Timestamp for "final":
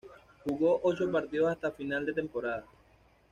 1.69-2.03